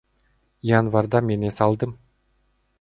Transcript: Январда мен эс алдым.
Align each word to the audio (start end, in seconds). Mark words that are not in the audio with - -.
Январда 0.69 1.21
мен 1.29 1.47
эс 1.53 1.61
алдым. 1.69 1.95